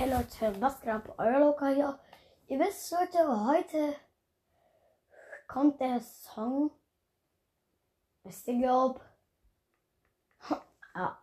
Hey 0.00 0.08
Leute, 0.08 0.58
was 0.62 0.80
geht? 0.80 1.02
Euer 1.18 1.40
Loka 1.40 1.68
hier. 1.68 2.00
Ihr 2.46 2.58
wisst 2.58 2.90
Leute, 2.90 3.18
heute 3.46 3.94
kommt 5.46 5.78
der 5.78 6.00
Song. 6.00 6.70
Wisst 8.22 8.48
ihr 8.48 8.60
glaub? 8.60 9.04
ah. 10.94 11.18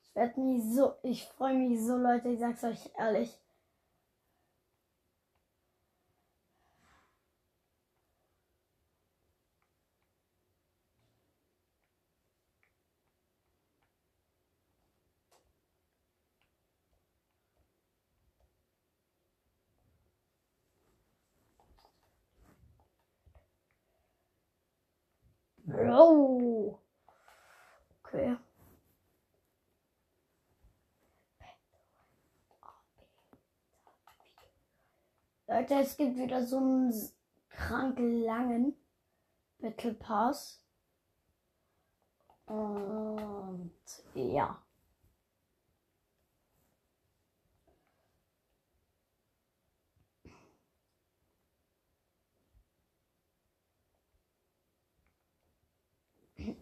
Ich 0.00 0.14
werde 0.14 0.40
mich 0.40 0.64
so, 0.64 0.94
ich 1.02 1.26
freue 1.26 1.52
mich 1.52 1.78
so 1.84 1.98
Leute, 1.98 2.30
ich 2.30 2.40
sag's 2.40 2.64
euch 2.64 2.90
ehrlich. 2.96 3.38
Okay. 28.04 28.36
Leute, 35.48 35.74
es 35.74 35.96
gibt 35.96 36.16
wieder 36.16 36.44
so 36.44 36.58
einen 36.58 36.92
krank 37.48 37.98
langen 37.98 38.76
Battle 39.58 39.94
Pass. 39.94 40.62
Und 42.46 43.72
ja. 44.14 44.62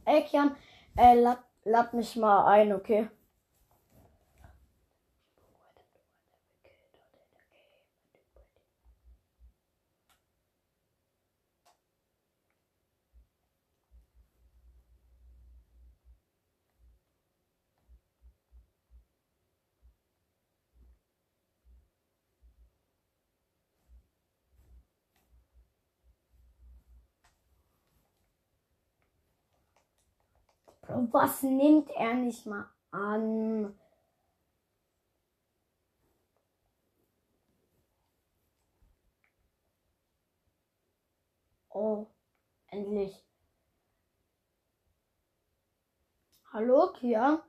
Ey, 0.07 0.23
Kian, 0.25 0.57
äh, 0.97 1.15
lad, 1.15 1.39
lad 1.65 1.93
mich 1.95 2.17
mal 2.17 2.47
ein, 2.47 2.73
okay? 2.73 3.09
Bro, 30.83 30.94
was 31.13 31.43
nimmt 31.43 31.91
er 31.91 32.15
nicht 32.15 32.47
mal 32.47 32.69
an? 32.91 33.75
Oh, 41.71 42.07
endlich. 42.69 43.25
Hallo, 46.53 46.93
Kia? 46.93 47.43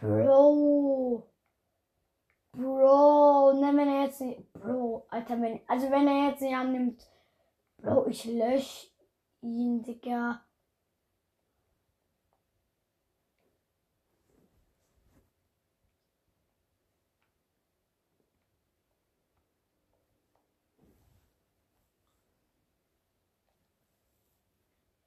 Bro. 0.00 1.30
Bro, 2.52 3.52
ne, 3.52 3.76
wenn 3.76 3.88
er 3.88 4.04
jetzt 4.04 4.20
nicht. 4.20 4.52
Bro, 4.52 5.06
Alter, 5.08 5.40
wenn. 5.40 5.60
Also, 5.68 5.88
wenn 5.90 6.08
er 6.08 6.30
jetzt 6.30 6.42
nicht 6.42 6.56
annimmt. 6.56 7.06
Bro, 7.78 8.08
ich 8.08 8.24
lösche 8.24 8.89
ihn, 9.42 9.82
Digga. 9.82 10.42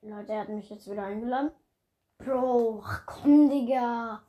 Leute, 0.01 0.33
er 0.33 0.41
hat 0.41 0.49
mich 0.49 0.69
jetzt 0.69 0.89
wieder 0.89 1.05
eingeladen. 1.05 1.51
Bro, 2.17 2.81
ach 2.83 3.05
komm, 3.05 3.49
Digga. 3.49 4.21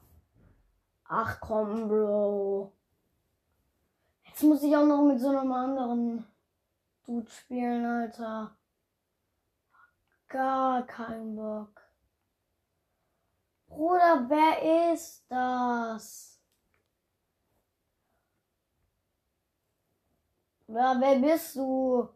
Ach 1.05 1.41
komm, 1.41 1.89
Bro. 1.89 2.73
Jetzt 4.25 4.43
muss 4.45 4.63
ich 4.63 4.77
auch 4.77 4.87
noch 4.87 5.03
mit 5.03 5.21
so 5.21 5.29
einem 5.31 5.51
anderen 5.53 6.25
Dude 7.05 7.31
spielen, 7.31 7.85
Alter. 7.85 8.57
Gar 10.35 10.85
keinen 10.89 11.37
Bock. 11.37 11.81
Bruder, 13.69 14.29
wer 14.29 14.93
ist 14.93 15.25
das? 15.29 16.43
Ja, 20.67 20.97
wer 20.99 21.21
bist 21.21 21.55
du? 21.55 22.09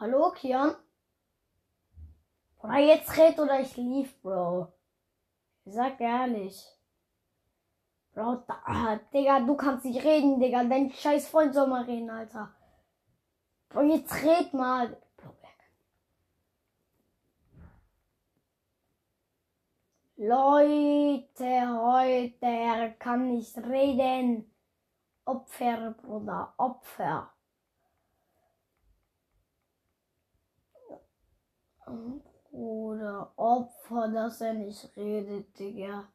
Hallo, 0.00 0.30
Kian? 0.30 0.76
Oder 2.60 2.78
jetzt 2.78 3.14
red 3.18 3.38
oder 3.38 3.60
ich 3.60 3.76
lief, 3.76 4.18
Bro. 4.22 4.72
Sag 5.66 6.00
ehrlich. 6.00 6.77
Digga, 9.12 9.40
du 9.40 9.56
kannst 9.56 9.84
nicht 9.84 10.02
reden, 10.02 10.40
Digga. 10.40 10.64
Dein 10.64 10.90
scheiß 10.90 11.28
Freund 11.28 11.54
soll 11.54 11.68
mal 11.68 11.84
reden, 11.84 12.10
Alter. 12.10 12.52
Bro, 13.68 13.82
jetzt 13.82 14.14
red 14.24 14.52
mal. 14.54 14.96
Leute, 20.16 21.80
heute, 21.80 22.46
er 22.46 22.90
kann 22.98 23.28
nicht 23.28 23.56
reden. 23.58 24.50
Opfer, 25.24 25.92
Bruder, 25.92 26.54
Opfer. 26.56 27.32
Bruder, 32.50 33.32
Opfer, 33.36 34.08
dass 34.08 34.40
er 34.40 34.54
nicht 34.54 34.96
redet, 34.96 35.56
Digga. 35.56 36.08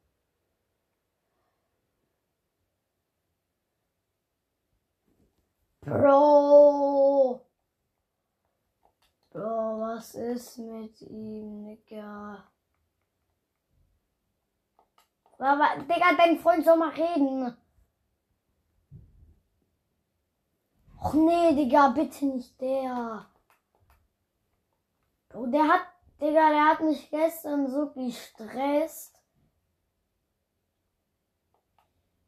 Bro. 5.85 7.45
Bro, 9.31 9.79
was 9.79 10.15
ist 10.15 10.57
mit 10.59 11.01
ihm, 11.01 11.65
Digga? 11.65 12.47
Aber, 15.39 15.83
Digga, 15.83 16.13
dein 16.17 16.39
Freund 16.39 16.63
soll 16.63 16.77
mal 16.77 16.89
reden. 16.89 17.57
Och 21.01 21.13
nee, 21.15 21.53
Digga, 21.53 21.89
bitte 21.89 22.25
nicht 22.27 22.61
der. 22.61 23.25
Bro, 25.27 25.47
der 25.47 25.67
hat, 25.67 25.81
Digga, 26.21 26.49
der 26.49 26.65
hat 26.69 26.79
mich 26.79 27.09
gestern 27.09 27.69
so 27.69 27.91
gestresst. 27.91 29.19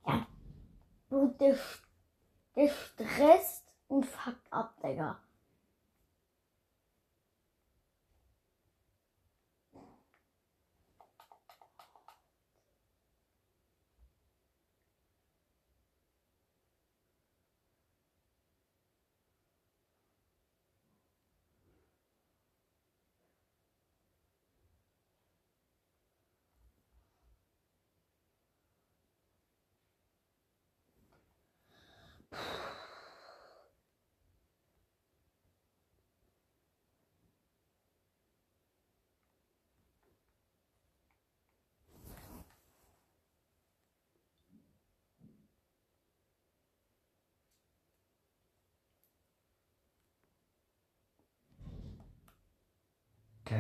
Ja. 0.06 0.28
Bro, 1.08 1.28
der, 1.40 1.58
der 2.56 2.70
stresst 2.70 3.74
und 3.88 4.06
fuckt 4.06 4.52
ab, 4.52 4.74
Digga. 4.84 5.20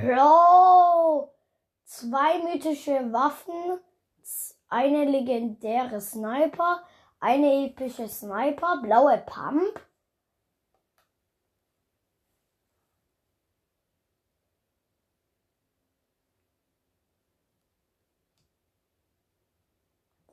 Bro! 0.01 1.33
Zwei 1.85 2.39
mythische 2.39 3.13
Waffen, 3.13 3.79
eine 4.67 5.05
legendäre 5.05 6.01
Sniper, 6.01 6.83
eine 7.19 7.67
epische 7.67 8.07
Sniper, 8.09 8.81
blaue 8.81 9.17
Pump. 9.19 9.79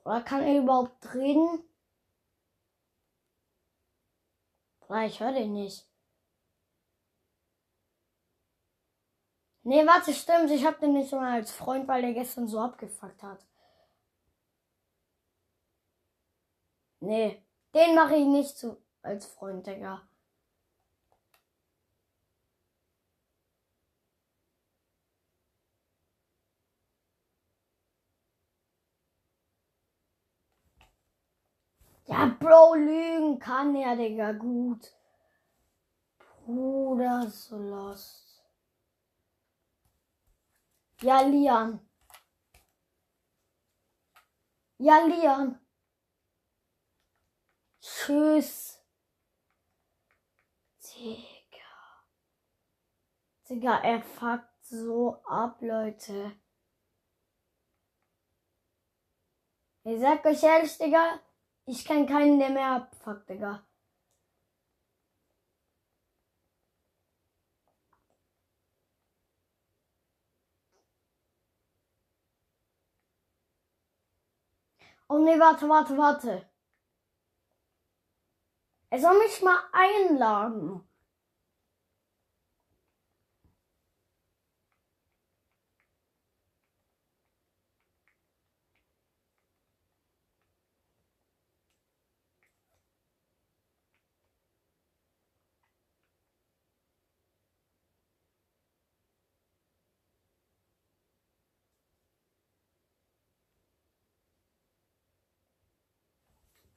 Oder 0.03 0.21
kann 0.21 0.43
er 0.43 0.57
überhaupt 0.59 1.13
reden? 1.13 1.63
Ich 5.05 5.19
höre 5.19 5.31
den 5.31 5.53
nicht. 5.53 5.92
Nee, 9.63 9.85
warte, 9.85 10.13
stimmt. 10.13 10.51
Ich 10.51 10.65
hab 10.65 10.79
den 10.79 10.93
nicht 10.93 11.11
mal 11.11 11.33
als 11.33 11.51
Freund, 11.51 11.87
weil 11.87 12.01
der 12.01 12.13
gestern 12.13 12.47
so 12.47 12.59
abgefuckt 12.59 13.21
hat. 13.23 13.39
Nee, 17.01 17.43
den 17.75 17.93
mache 17.93 18.15
ich 18.15 18.25
nicht 18.25 18.57
zu 18.57 18.77
als 19.03 19.27
Freund, 19.27 19.67
Digga. 19.67 20.01
Ja, 32.05 32.27
Bro, 32.39 32.75
lügen 32.75 33.39
kann 33.39 33.75
er, 33.75 33.97
Digga, 33.97 34.31
gut. 34.31 34.93
Bruder, 36.45 37.29
so 37.29 37.57
lost. 37.57 38.22
Ja, 41.03 41.19
Lian. 41.21 41.81
Ja, 44.77 45.05
Lian. 45.05 45.59
Tschüss. 47.81 48.79
Digga. 50.81 51.73
Digga, 53.49 53.79
er 53.83 54.01
fuckt 54.01 54.65
so 54.65 55.21
ab, 55.25 55.61
Leute. 55.61 56.37
Ich 59.83 59.99
sag 59.99 60.23
euch 60.25 60.41
ehrlich, 60.41 60.77
Digga, 60.77 61.19
ich 61.65 61.83
kenn 61.83 62.07
keinen, 62.07 62.39
der 62.39 62.49
mehr 62.49 62.75
abfuckt, 62.77 63.27
Digga. 63.29 63.67
Oh 75.09 75.17
nee, 75.19 75.39
warte, 75.39 75.69
warte, 75.69 75.97
warte. 75.97 76.45
Er 78.91 78.99
soll 79.01 79.17
mich 79.17 79.41
mal 79.41 79.59
einladen. 79.73 80.87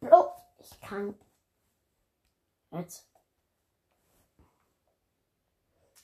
Bro, 0.00 0.32
ich 0.76 0.88
kann. 0.88 1.14
Jetzt. 2.70 3.08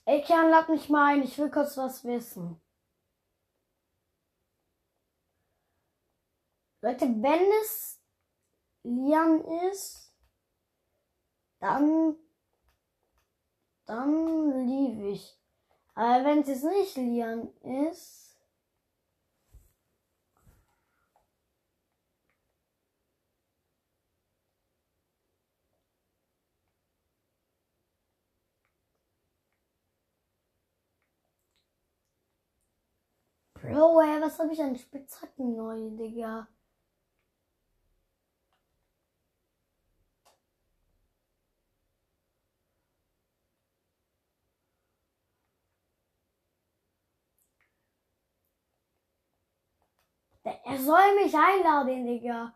Ey, 0.05 0.23
Kern, 0.23 0.51
lad 0.51 0.69
mich 0.69 0.89
mal 0.89 1.15
ein. 1.15 1.23
Ich 1.23 1.39
will 1.39 1.51
kurz 1.51 1.77
was 1.77 2.05
wissen. 2.05 2.61
Leute, 6.81 7.07
wenn 7.07 7.53
es 7.63 8.01
Lian 8.83 9.45
ist, 9.71 10.13
dann, 11.61 12.17
dann 13.87 14.67
liebe 14.67 15.11
ich. 15.11 15.39
Aber 15.95 16.25
wenn 16.25 16.41
es 16.41 16.63
nicht 16.65 16.97
Lian 16.97 17.55
ist, 17.89 18.32
Bro, 33.63 34.01
ey, 34.01 34.21
was 34.21 34.39
habe 34.41 34.53
ich 34.53 34.61
an 34.61 34.77
Spitzhacken 34.77 35.57
neu, 35.57 35.91
Digga? 35.91 36.49
Er 50.65 50.79
soll 50.79 51.15
mich 51.15 51.35
einladen, 51.37 52.05
Digga. 52.05 52.53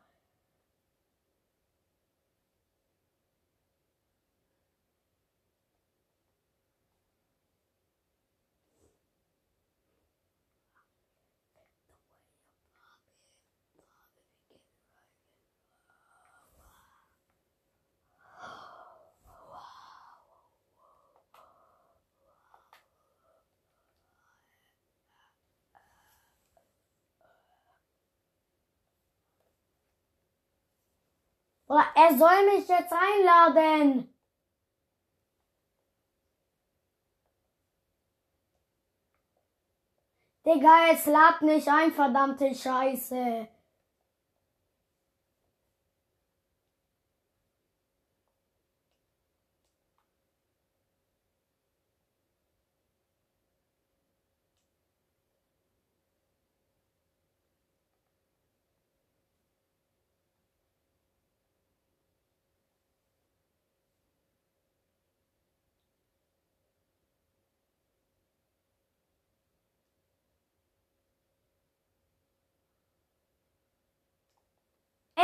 Er 31.68 32.16
soll 32.16 32.44
mich 32.46 32.68
jetzt 32.68 32.92
einladen. 32.92 34.12
Digga, 40.44 40.86
jetzt 40.90 41.06
lad 41.06 41.42
mich 41.42 41.68
ein, 41.68 41.92
verdammte 41.92 42.54
Scheiße. 42.54 43.48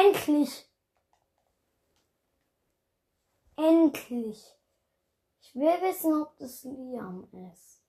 Endlich. 0.02 0.68
Endlich. 3.56 4.58
Ich 5.40 5.54
will 5.54 5.80
wissen, 5.82 6.22
ob 6.22 6.36
das 6.38 6.64
Liam 6.64 7.28
ist. 7.52 7.84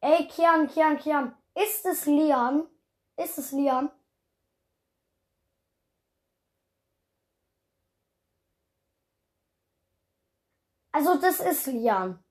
Ey, 0.00 0.28
Kian, 0.28 0.68
Kian, 0.68 0.96
Kian. 0.98 1.36
Ist 1.54 1.84
es 1.86 2.06
Liam? 2.06 2.68
Ist 3.16 3.38
es 3.38 3.52
Liam? 3.52 3.90
Also, 10.92 11.20
das 11.20 11.40
ist 11.40 11.66
Liam. 11.66 12.22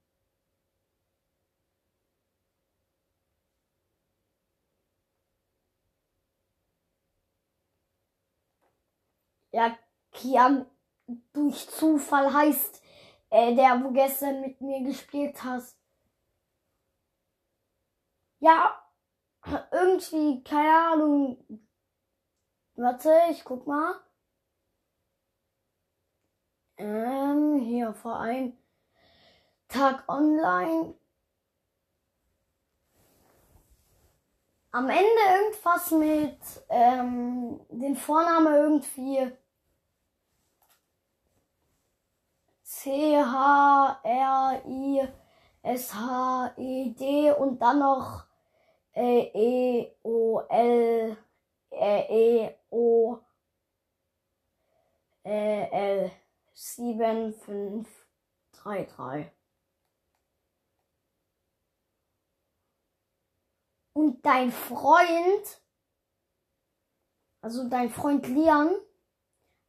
Ja, 9.60 9.78
Kian 10.14 10.66
durch 11.34 11.70
Zufall 11.70 12.32
heißt 12.34 12.82
äh, 13.30 13.54
der, 13.54 13.84
wo 13.84 13.92
gestern 13.92 14.40
mit 14.40 14.62
mir 14.62 14.82
gespielt 14.84 15.44
hast. 15.44 15.78
Ja, 18.40 18.82
irgendwie, 19.74 20.42
keine 20.46 20.72
Ahnung. 20.94 21.62
Warte, 22.76 23.12
ich 23.32 23.44
guck 23.44 23.68
mal. 23.68 23.96
Ähm, 26.78 27.60
hier 27.60 27.94
vor 27.94 28.18
einem 28.18 28.58
Tag 29.68 30.08
online. 30.08 30.96
Am 34.72 34.88
Ende 34.88 35.22
irgendwas 35.36 35.92
mit 35.92 36.40
ähm, 36.70 37.60
den 37.70 37.98
Vorname 37.98 38.56
irgendwie 38.56 39.30
C 42.82 43.18
H 43.18 44.00
R 44.06 44.62
I 44.66 45.06
S 45.64 45.94
H 45.94 46.54
E 46.56 46.94
D 46.94 47.34
und 47.34 47.62
dann 47.62 47.80
noch 47.80 48.24
äh, 48.96 49.30
E 49.34 49.98
O 50.02 50.40
L 50.48 51.18
äh, 51.72 52.46
E 52.46 52.56
O 52.70 53.20
äh, 55.26 55.70
L 55.70 56.10
7533. 56.54 59.30
Und 63.92 64.26
dein 64.26 64.54
Freund, 64.54 65.62
also 67.42 67.68
dein 67.68 67.90
Freund 67.90 68.26
Lian, 68.26 68.74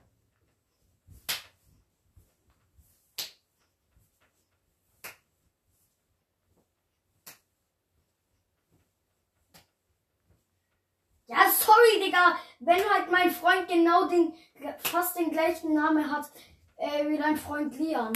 Ja, 11.27 11.51
sorry, 11.51 12.01
Digga. 12.03 12.39
Wenn 12.61 12.83
halt 12.89 13.11
mein 13.11 13.31
Freund 13.31 13.69
genau 13.69 14.09
den, 14.09 14.35
fast 14.79 15.19
den 15.19 15.31
gleichen 15.31 15.75
Namen 15.75 16.11
hat 16.11 16.31
äh, 16.77 17.09
wie 17.09 17.19
dein 17.19 17.37
Freund 17.37 17.79
Lian. 17.79 18.13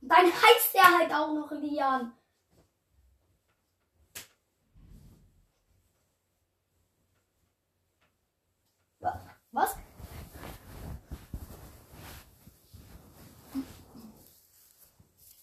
Dann 0.00 0.26
heißt 0.26 0.74
er 0.74 0.98
halt 0.98 1.12
auch 1.12 1.32
noch 1.32 1.50
Lian. 1.52 2.12
Was? 9.52 9.76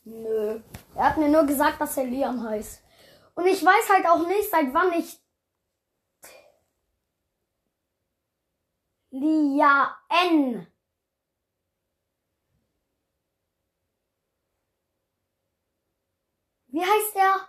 Nö. 0.04 0.62
Er 0.96 1.06
hat 1.06 1.18
mir 1.18 1.30
nur 1.30 1.46
gesagt, 1.46 1.80
dass 1.80 1.96
er 1.96 2.04
Liam 2.06 2.44
heißt. 2.44 2.84
Und 3.36 3.46
ich 3.48 3.64
weiß 3.64 3.90
halt 3.90 4.06
auch 4.06 4.28
nicht, 4.28 4.50
seit 4.50 4.74
wann 4.74 4.92
ich 4.94 5.18
Lian 9.12 9.88
Wie 16.72 16.82
heißt 16.82 17.16
der? 17.16 17.48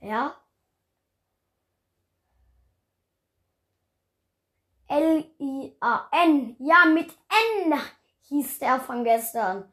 Ja. 0.00 0.36
L-I-A-N. 4.88 6.56
Ja, 6.58 6.84
mit 6.84 7.16
N 7.64 7.80
hieß 8.28 8.58
der 8.58 8.78
von 8.78 9.04
gestern. 9.04 9.71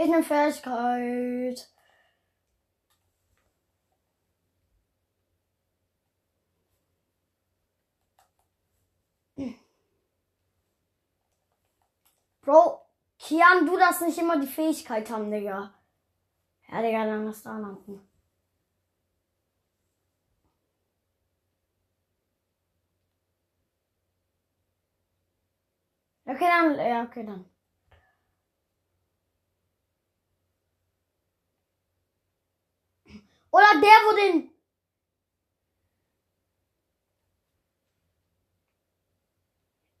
Ich 0.00 0.10
eine 0.12 0.22
Fähigkeit. 0.22 1.68
Bro, 12.42 12.80
Kian, 13.18 13.66
du 13.66 13.76
darfst 13.78 14.02
nicht 14.02 14.18
immer 14.18 14.40
die 14.40 14.46
Fähigkeit 14.46 15.10
haben, 15.10 15.30
Digga. 15.30 15.72
Ja, 16.68 16.82
Digga, 16.82 17.04
dann 17.06 17.26
lass 17.26 17.42
da 17.42 17.58
landen. 17.58 18.00
Okay, 26.26 26.46
dann, 26.48 26.78
ja, 26.78 27.02
okay, 27.04 27.24
dann. 27.26 27.49
Oder 33.50 33.80
der, 33.80 33.90
wo 34.06 34.16
den. 34.16 34.50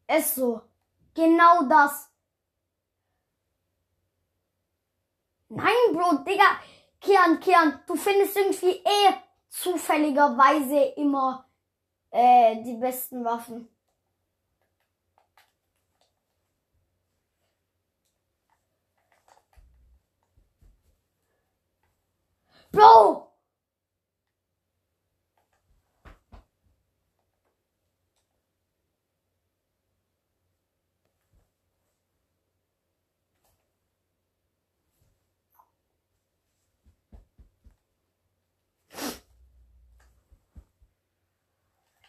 Ist 0.08 0.34
so. 0.34 0.60
Genau 1.14 1.62
das. 1.68 2.10
Nein, 5.48 5.92
Bro, 5.92 6.18
Digga. 6.24 6.60
Kian, 7.00 7.40
Kian, 7.40 7.80
du 7.86 7.96
findest 7.96 8.36
irgendwie 8.36 8.82
eh 8.84 9.14
zufälligerweise 9.48 10.76
immer 10.96 11.46
äh, 12.10 12.62
die 12.62 12.76
besten 12.76 13.24
Waffen. 13.24 13.68
Bro! 22.72 23.29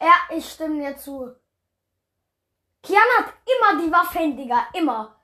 Ja, 0.01 0.15
ich 0.31 0.49
stimme 0.51 0.79
dir 0.79 0.97
zu. 0.97 1.35
Kian 2.81 3.03
hat 3.19 3.35
immer 3.45 3.83
die 3.83 3.91
Waffen, 3.91 4.35
Digga. 4.35 4.67
Immer. 4.73 5.15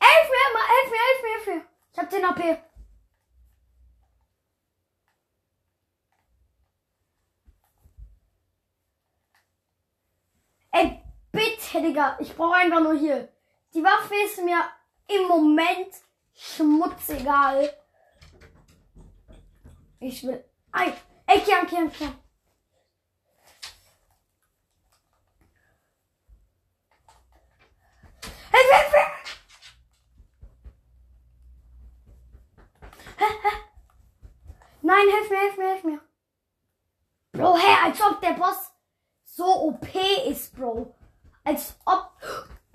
Elf 0.00 0.28
mir, 0.30 0.52
mal, 0.52 0.66
elf 0.82 0.90
mir, 0.90 0.98
elf 0.98 1.22
mir, 1.22 1.34
elf 1.36 1.46
mir. 1.46 1.64
Ich 1.92 1.98
hab 1.98 2.10
10 2.10 2.24
AP. 2.24 2.40
Ey, 10.72 11.02
bitte, 11.30 11.82
Digga. 11.82 12.16
Ich 12.18 12.34
brauche 12.34 12.56
einfach 12.56 12.80
nur 12.80 12.94
hier. 12.94 13.32
Die 13.74 13.84
Waffe 13.84 14.16
ist 14.24 14.42
mir 14.42 14.60
im 15.06 15.28
Moment 15.28 15.94
schmutzegal. 16.34 17.83
Ich 20.06 20.22
will. 20.22 20.44
Ey, 20.74 20.92
ey, 21.26 21.40
Kian, 21.40 21.66
Kian, 21.66 21.90
Kian. 21.90 22.14
Nein, 34.82 35.08
hilf 35.08 35.30
mir, 35.30 35.38
hilf 35.40 35.56
mir, 35.56 35.68
hilf 35.68 35.84
mir. 35.84 36.00
Bro, 37.32 37.56
hä, 37.56 37.76
als 37.84 38.00
ob 38.02 38.20
der 38.20 38.34
Boss 38.34 38.72
so 39.24 39.44
OP 39.44 39.88
ist, 40.26 40.54
Bro. 40.54 40.94
Als 41.44 41.80
ob 41.86 42.10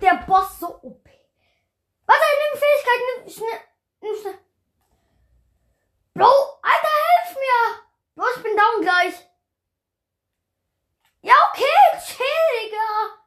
der 0.02 0.16
Boss 0.26 0.60
so 0.60 0.80
OP. 0.82 1.08
Warte, 2.08 2.24
nimm 2.40 2.60
Fähigkeit, 2.60 3.02
nimm 3.06 3.30
schnell. 3.30 3.60
Nimm 4.02 4.16
schnell. 4.20 4.40
Bro, 6.16 6.26
Alter, 6.62 6.79
mir! 7.40 7.84
Ich 8.36 8.44
bin 8.44 8.56
down 8.56 8.82
gleich. 8.82 9.16
Ja, 11.22 11.34
okay, 11.52 12.00
chill, 12.06 12.26
Digga. 12.64 13.18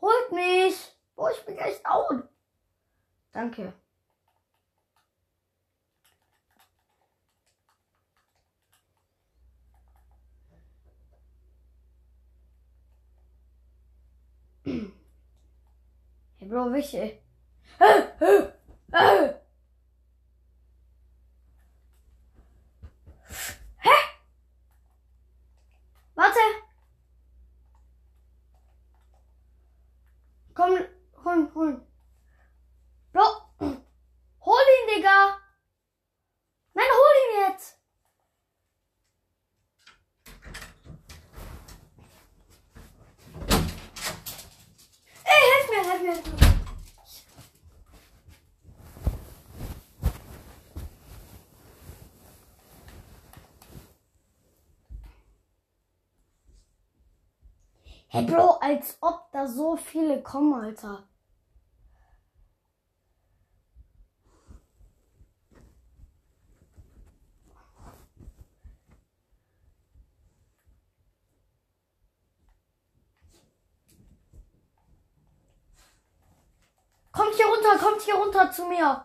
Holt 0.00 0.32
mich. 0.32 0.76
Bro, 1.14 1.28
ich 1.30 1.44
bin 1.44 1.56
gleich 1.56 1.82
down. 1.82 2.28
Danke. 3.32 3.72
Hey, 16.36 16.48
Bro, 16.48 16.72
welche? 16.72 17.20
Hä? 17.78 18.52
Warte. 26.16 26.40
Komm, 30.54 30.78
hol, 31.24 31.50
hol. 31.54 31.80
Bro, 33.12 33.24
hol 34.40 34.66
ihn, 34.74 34.86
Digga. 34.96 35.38
Nein, 36.74 36.90
hol 37.00 37.16
ihn 37.22 37.50
jetzt. 37.50 37.78
Ey, 45.24 45.42
hilf 45.50 45.68
mir, 45.70 45.82
hilf 45.90 46.02
mir, 46.02 46.12
hilf 46.12 46.26
mir. 46.26 46.34
Hey 58.14 58.24
Bro, 58.26 58.58
als 58.60 58.96
ob 59.00 59.32
da 59.32 59.48
so 59.48 59.76
viele 59.76 60.22
kommen, 60.22 60.54
Alter. 60.54 61.02
Kommt 77.10 77.34
hier 77.34 77.46
runter, 77.46 77.84
kommt 77.84 78.02
hier 78.02 78.14
runter 78.14 78.52
zu 78.52 78.66
mir. 78.66 79.04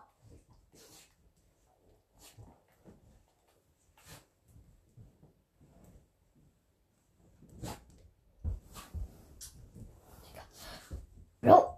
Bro. 11.42 11.74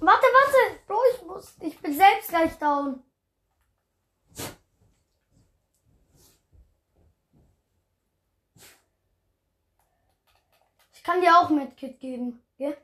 Warte, 0.00 0.26
warte. 0.26 0.78
Bro, 0.86 0.98
ich 1.14 1.22
muss. 1.22 1.54
Ich 1.60 1.80
bin 1.80 1.96
selbst 1.96 2.28
gleich 2.28 2.58
down. 2.58 3.02
Ich 10.92 11.02
kann 11.02 11.20
dir 11.20 11.31
auch 11.42 11.50
Medkit 11.50 12.00
geben. 12.00 12.42
Gell? 12.58 12.76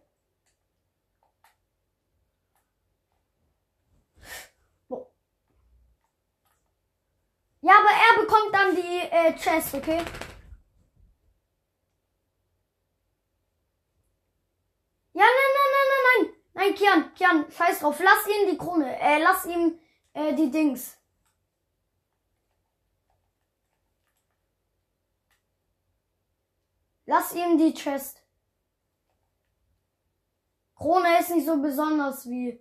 Ja, 7.61 7.75
aber 7.79 7.91
er 7.91 8.23
bekommt 8.23 8.55
dann 8.55 8.75
die 8.75 8.99
äh, 9.11 9.33
Chest, 9.35 9.75
okay? 9.75 9.99
Ja, 15.13 15.25
nein, 15.25 15.53
nein, 15.57 15.71
nein, 15.75 15.89
nein, 15.91 16.03
nein. 16.07 16.35
Nein, 16.55 16.75
Kian, 16.75 17.15
Kian, 17.15 17.51
scheiß 17.51 17.81
drauf. 17.81 18.01
Lass 18.01 18.27
ihn 18.27 18.51
die 18.51 18.57
Krone. 18.57 18.99
Äh, 19.01 19.21
lass 19.21 19.47
ihm 19.47 19.79
äh, 20.13 20.35
die 20.35 20.51
Dings. 20.51 20.97
Lass 27.07 27.35
ihm 27.35 27.59
die 27.59 27.75
Chest. 27.75 28.23
Krone 30.79 31.19
ist 31.19 31.31
nicht 31.31 31.45
so 31.45 31.61
besonders 31.61 32.25
wie. 32.31 32.61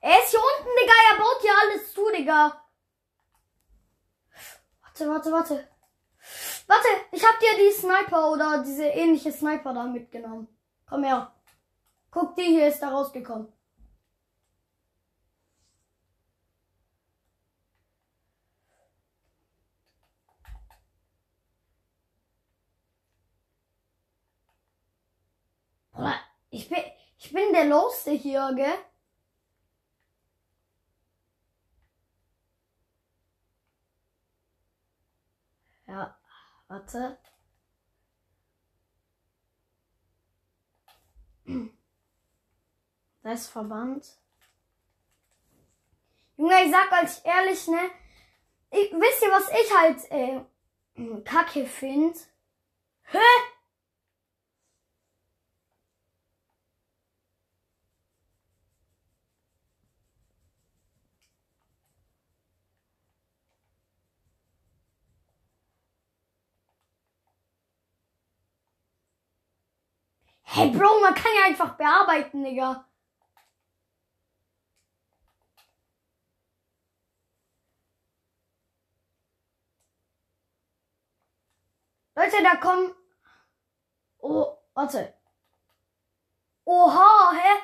Er 0.00 0.18
ist 0.20 0.30
hier 0.30 0.40
unten, 0.40 0.70
Digga. 0.80 0.92
Er 1.10 1.18
baut 1.18 1.42
hier 1.42 1.52
alles 1.60 1.92
zu, 1.92 2.10
Digga. 2.16 2.62
Warte, 4.82 5.08
warte, 5.10 5.32
warte. 5.32 5.68
Warte, 6.66 6.88
ich 7.12 7.24
hab 7.24 7.38
dir 7.40 7.56
die 7.58 7.72
Sniper 7.72 8.32
oder 8.32 8.62
diese 8.64 8.86
ähnliche 8.86 9.32
Sniper 9.32 9.74
da 9.74 9.84
mitgenommen. 9.84 10.48
Komm 10.88 11.04
her. 11.04 11.34
Guck, 12.10 12.34
die 12.36 12.44
hier 12.44 12.68
ist 12.68 12.80
da 12.80 12.88
rausgekommen. 12.88 13.52
Bruder, 25.96 26.14
Ich 26.50 26.68
bin, 26.68 26.78
ich 27.18 27.32
bin 27.32 27.45
der 27.56 27.64
Lowste 27.64 28.10
hier, 28.10 28.52
gell? 28.54 28.78
Ja, 35.86 36.18
warte. 36.68 37.18
Da 43.22 43.32
ist 43.32 43.48
Verband. 43.48 44.18
Junge, 46.36 46.64
ich 46.64 46.70
sag 46.70 46.92
euch 46.92 47.24
ehrlich, 47.24 47.66
ne? 47.68 47.90
Ich, 48.70 48.92
wisst 48.92 49.22
ihr, 49.22 49.30
was 49.30 49.48
ich 49.48 49.74
halt 49.74 50.10
äh, 50.10 51.20
kacke 51.24 51.66
find? 51.66 52.16
Hä? 53.04 53.18
Hey 70.56 70.70
Bro, 70.70 71.00
man 71.02 71.14
kann 71.14 71.32
ja 71.38 71.44
einfach 71.44 71.76
bearbeiten, 71.76 72.42
Digga. 72.42 72.86
Leute, 82.14 82.42
da 82.42 82.56
kommen. 82.56 82.94
Oh, 84.20 84.56
warte. 84.72 85.12
Oha, 86.64 87.32
hä? 87.32 87.60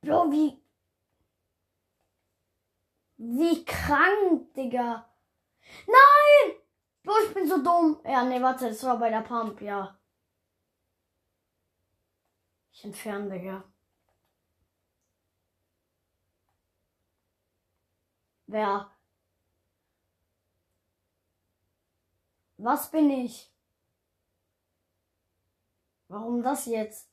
Bro, 0.00 0.30
wie. 0.32 0.62
Wie 3.18 3.64
krank, 3.66 4.54
Digga. 4.54 5.04
Nein! 5.86 6.56
Bro, 7.02 7.14
ich 7.26 7.34
bin 7.34 7.46
so 7.48 7.62
dumm. 7.62 8.00
Ja, 8.04 8.24
nee, 8.24 8.40
warte, 8.40 8.68
das 8.68 8.82
war 8.84 8.98
bei 8.98 9.10
der 9.10 9.20
Pump, 9.20 9.60
ja. 9.60 9.97
Ich 12.78 12.84
entferne, 12.84 13.28
Digga. 13.28 13.64
Wer? 18.46 18.88
Was 22.58 22.88
bin 22.92 23.10
ich? 23.10 23.50
Warum 26.08 26.42
das 26.44 26.66
jetzt? 26.66 27.07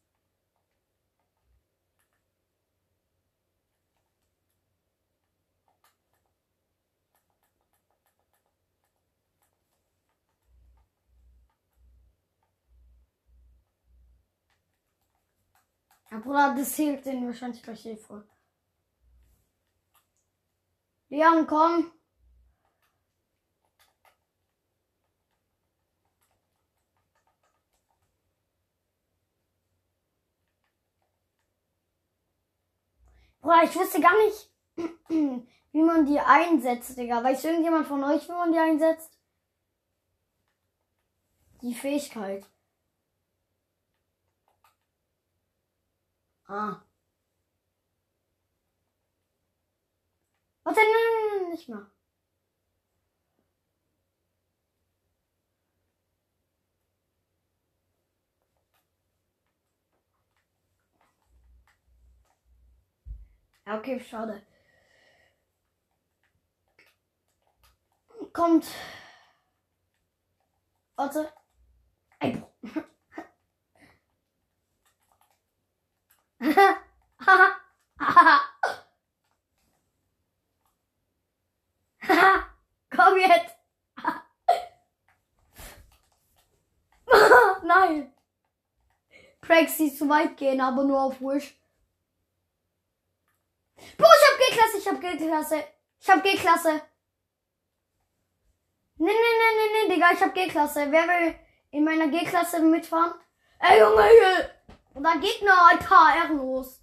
Ja, 16.15 16.21
Bruder, 16.21 16.55
das 16.57 16.73
hilft 16.77 17.05
denen 17.05 17.27
wahrscheinlich 17.27 17.61
gleich 17.61 17.81
Hilfe. 17.81 18.25
Leon, 21.09 21.45
komm. 21.45 21.91
Bruder, 33.41 33.63
ich 33.65 33.75
wusste 33.75 33.99
gar 33.99 34.15
nicht, 34.25 34.49
wie 35.73 35.83
man 35.83 36.05
die 36.05 36.19
einsetzt, 36.19 36.97
Digga. 36.97 37.21
Weiß 37.21 37.43
irgendjemand 37.43 37.87
von 37.87 38.01
euch, 38.05 38.25
wie 38.29 38.31
man 38.31 38.53
die 38.53 38.59
einsetzt? 38.59 39.19
Die 41.61 41.73
Fähigkeit. 41.73 42.47
Ah. 46.47 46.81
Warte, 50.63 50.79
nein, 50.79 51.41
nein, 51.41 51.51
nicht 51.51 51.69
mal. 51.69 51.89
Okay, 63.67 63.99
schade. 63.99 64.41
Kommt. 68.33 68.65
Warte. 70.97 71.31
Ey, 72.19 72.43
Komm 82.95 83.17
jetzt. 83.17 83.55
Nein. 87.63 88.13
Craig 89.41 89.69
sieht 89.69 89.97
zu 89.97 90.07
weit 90.09 90.37
gehen, 90.37 90.61
aber 90.61 90.83
nur 90.83 91.01
auf 91.01 91.19
Wish. 91.21 91.59
Bro, 93.97 94.07
ich 94.07 94.29
hab 94.29 94.37
G-Klasse, 94.39 94.77
ich 94.77 94.87
hab 94.87 95.01
G-Klasse. 95.01 95.63
Ich 95.99 96.09
hab 96.09 96.23
G-Klasse. 96.23 96.81
Nee, 98.97 99.11
nee, 99.11 99.11
nee, 99.11 99.55
nee, 99.57 99.69
nee, 99.87 99.95
Digga, 99.95 100.11
ich 100.13 100.21
hab 100.21 100.33
G-Klasse. 100.33 100.89
Wer 100.91 101.07
will 101.07 101.35
in 101.71 101.83
meiner 101.83 102.07
G-Klasse 102.07 102.61
mitfahren? 102.61 103.13
Ey, 103.59 103.79
Junge, 103.79 104.03
hier. 104.03 104.54
Und 104.95 105.03
dann 105.03 105.19
Gegner, 105.19 105.53
Alter, 105.69 106.15
ehrenlos. 106.15 106.81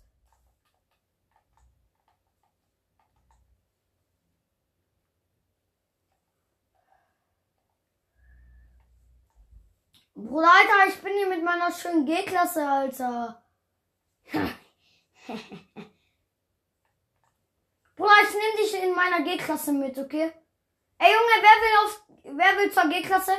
Bruder, 10.14 10.52
Alter, 10.52 10.88
ich 10.88 11.00
bin 11.00 11.14
hier 11.14 11.26
mit 11.26 11.42
meiner 11.42 11.72
schönen 11.72 12.04
G-Klasse, 12.04 12.68
Alter. 12.68 13.42
Bruder, 17.96 18.12
ich 18.24 18.34
nehme 18.34 18.56
dich 18.58 18.74
in 18.82 18.94
meiner 18.94 19.22
G-Klasse 19.22 19.72
mit, 19.72 19.96
okay? 19.98 20.30
Ey, 20.98 21.12
Junge, 21.12 21.40
wer 21.40 21.56
will 21.62 21.76
auf, 21.86 22.04
wer 22.24 22.58
will 22.58 22.70
zur 22.70 22.90
G-Klasse? 22.90 23.32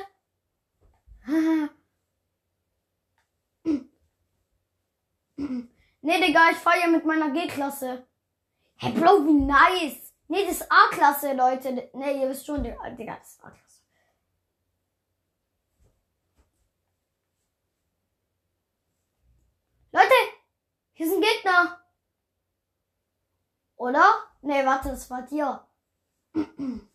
nee, 6.04 6.22
Digga, 6.22 6.52
ich 6.52 6.58
hier 6.58 6.92
mit 6.92 7.06
meiner 7.06 7.32
G-Klasse. 7.32 8.06
Hey, 8.76 8.92
Bro, 8.92 9.26
wie 9.26 9.34
nice. 9.34 10.13
Nee, 10.28 10.46
das 10.46 10.62
ist 10.62 10.72
A-Klasse, 10.72 11.34
Leute. 11.34 11.89
Nee, 11.94 12.22
ihr 12.22 12.30
wisst 12.30 12.46
schon, 12.46 12.63
Digga, 12.63 13.16
das 13.18 13.32
ist 13.32 13.44
A-Klasse. 13.44 13.63
Leute, 19.92 20.13
hier 20.94 21.08
sind 21.08 21.24
Gegner. 21.24 21.80
Oder? 23.76 24.04
Nee, 24.42 24.66
warte, 24.66 24.89
das 24.89 25.10
war 25.10 25.22
dir. 25.22 25.66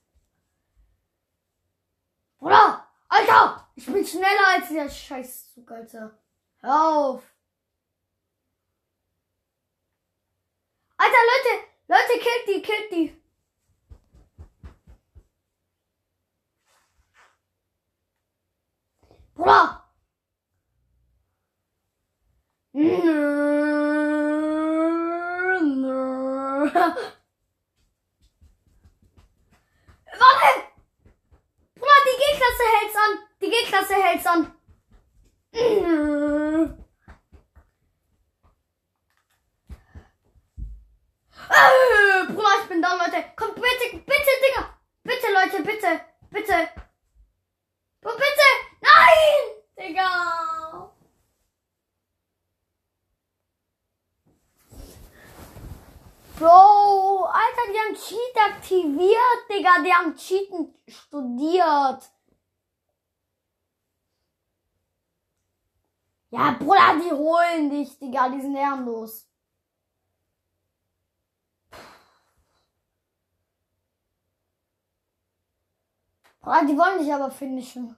Bruder! 2.38 2.84
Alter! 3.08 3.68
Ich 3.74 3.86
bin 3.86 4.06
schneller 4.06 4.46
als 4.54 4.68
der 4.68 4.90
Scheißzug, 4.90 5.70
Alter. 5.70 6.18
Hör 6.60 6.88
auf! 6.88 7.22
Alter, 10.98 11.22
Leute! 11.30 11.52
Leute, 11.88 12.18
killt 12.20 12.46
die, 12.48 12.62
killt 12.62 12.90
die! 12.92 13.22
Bruder! 19.34 19.84
Warte! 30.18 30.50
Bruder, 31.74 32.00
die 32.04 32.16
G-Klasse 32.18 32.66
hält's 32.74 32.96
an! 32.96 33.12
Die 33.40 33.50
G-Klasse 33.50 33.94
hält's 33.94 34.26
an! 34.26 34.52
Äh, 41.50 42.26
Bruder, 42.32 42.54
ich 42.62 42.68
bin 42.68 42.82
da, 42.82 42.94
Leute! 42.94 43.24
Kommt 43.36 43.54
bitte, 43.54 43.96
bitte, 44.04 44.32
Digga! 44.42 44.78
Bitte, 45.02 45.26
Leute, 45.32 45.62
bitte! 45.62 46.00
Bitte! 46.30 46.68
Oh, 48.04 48.14
bitte! 48.14 48.48
Nein! 48.80 49.44
Digga! 49.78 50.92
Bro, 56.38 57.24
Alter, 57.24 57.72
die 57.72 57.78
haben 57.80 57.96
Cheat 57.96 58.38
haben 59.98 60.16
Cheaten 60.16 60.74
studiert. 60.86 62.12
Ja, 66.30 66.52
Bruder, 66.52 67.00
die 67.02 67.12
holen 67.12 67.70
dich, 67.70 67.98
Digga. 67.98 68.28
Die 68.28 68.40
sind 68.40 68.54
ehrenlos. 68.54 69.26
Bruder, 76.40 76.66
die 76.66 76.76
wollen 76.76 76.98
dich 76.98 77.12
aber 77.12 77.30
finishen. 77.30 77.96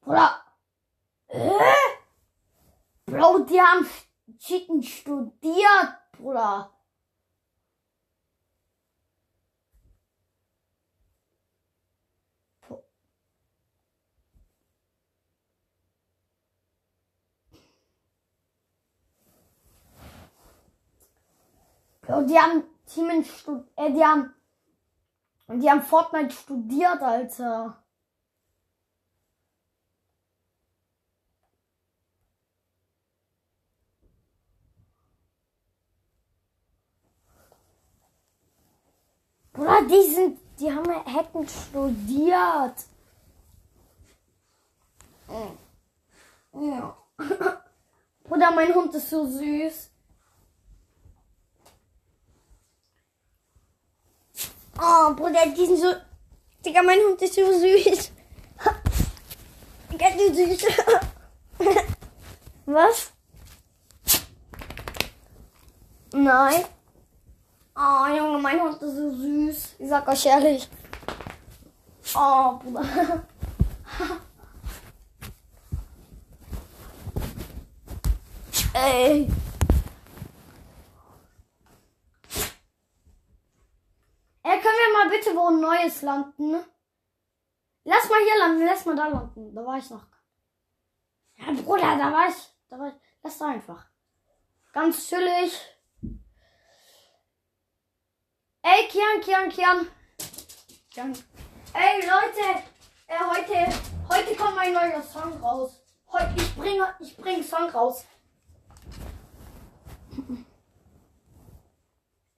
Bruder. 0.00 0.40
Äh? 1.28 1.58
Bro, 3.06 3.40
die 3.40 3.60
haben 3.60 3.88
Cheaten 4.38 4.82
studiert, 4.82 6.12
Bruder. 6.12 6.75
Und 22.08 22.28
die 22.28 22.38
haben 22.38 22.64
Team 22.86 23.10
in 23.10 23.24
stud 23.24 23.64
äh, 23.76 23.92
die 23.92 24.04
haben 24.04 24.32
und 25.48 25.60
die 25.60 25.70
haben 25.70 25.82
Fortnite 25.82 26.34
studiert, 26.34 27.00
Alter. 27.00 27.82
Bruder, 39.52 39.82
die 39.88 40.02
sind, 40.02 40.38
die 40.58 40.70
haben, 40.70 40.90
hätten 41.06 41.48
studiert. 41.48 42.74
Bruder, 48.24 48.50
mein 48.50 48.74
Hund 48.74 48.94
ist 48.94 49.08
so 49.08 49.26
süß. 49.26 49.90
Oh, 54.78 55.14
Bruder, 55.14 55.46
die 55.46 55.66
sind 55.66 55.78
so. 55.78 55.94
Digga, 56.64 56.82
mein 56.82 56.98
Hund 56.98 57.22
ist 57.22 57.34
so 57.34 57.50
süß. 57.52 58.12
Digga, 59.92 60.06
die 60.10 60.34
süß. 60.34 60.66
Was? 62.66 63.12
Nein. 66.12 66.64
Oh, 67.76 68.06
Junge, 68.16 68.38
mein 68.38 68.60
Hund 68.60 68.82
ist 68.82 68.96
so 68.96 69.10
süß. 69.12 69.76
Ich 69.78 69.88
sag 69.88 70.06
euch 70.08 70.26
ehrlich. 70.26 70.68
Oh, 72.14 72.58
Bruder. 72.58 73.22
Ey. 78.74 79.28
Ey, 84.48 84.60
können 84.60 84.76
wir 84.76 84.92
mal 84.92 85.08
bitte 85.08 85.34
wo 85.34 85.48
ein 85.48 85.60
neues 85.60 86.02
landen? 86.02 86.64
Lass 87.82 88.08
mal 88.08 88.20
hier 88.22 88.38
landen, 88.38 88.64
lass 88.64 88.84
mal 88.84 88.94
da 88.94 89.08
landen. 89.08 89.52
Da 89.52 89.66
war 89.66 89.76
ich 89.76 89.90
noch. 89.90 90.06
Ja, 91.34 91.52
Bruder, 91.52 91.98
da 91.98 92.12
war 92.12 92.28
ich. 92.28 92.36
Da 92.68 92.78
war 92.78 92.86
ich. 92.86 92.94
Lass 93.24 93.38
da 93.38 93.46
einfach. 93.48 93.86
Ganz 94.72 95.08
chillig. 95.08 95.60
Ey, 98.62 98.86
Kian, 98.88 99.20
Kian, 99.20 99.48
Kian. 99.48 99.88
Kian. 100.90 101.12
Ey, 101.72 102.06
Leute. 102.06 102.62
Äh, 103.08 103.18
heute, 103.18 103.76
heute 104.08 104.36
kommt 104.36 104.54
mein 104.54 104.72
neuer 104.72 105.02
Song 105.02 105.42
raus. 105.42 105.82
Heute, 106.12 106.34
ich 106.36 106.54
bringe, 106.54 106.94
ich 107.00 107.16
bringe 107.16 107.42
Song 107.42 107.68
raus. 107.70 108.04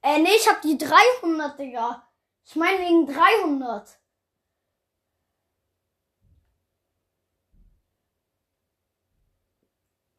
Äh, 0.08 0.20
nee, 0.20 0.30
ich 0.36 0.48
hab 0.48 0.62
die 0.62 0.78
300, 0.78 1.58
Digga. 1.58 2.08
Ich 2.46 2.56
meine 2.56 2.78
wegen 2.78 3.06
300. 3.06 4.00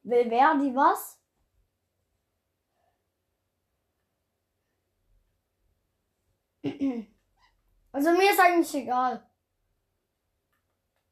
Will 0.03 0.29
wer 0.29 0.53
die 0.55 0.75
was? 0.75 1.19
Also 7.91 8.11
mir 8.11 8.29
ist 8.31 8.39
eigentlich 8.39 8.73
egal. 8.75 9.27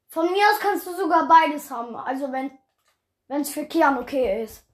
Von 0.06 0.30
mir 0.30 0.44
aus 0.52 0.60
kannst 0.60 0.86
du 0.86 0.94
sogar 0.94 1.26
beides 1.26 1.68
haben. 1.70 1.96
Also 1.96 2.30
wenn 2.30 2.56
wenn 3.26 3.40
es 3.42 3.50
für 3.50 3.66
Kian 3.66 3.98
okay 3.98 4.44
ist. 4.44 4.64